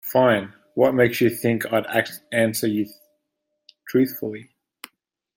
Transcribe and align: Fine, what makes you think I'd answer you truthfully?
Fine, 0.03 0.51
what 0.73 0.95
makes 0.95 1.21
you 1.21 1.29
think 1.29 1.71
I'd 1.71 1.85
answer 2.31 2.65
you 2.65 2.87
truthfully? 3.87 4.49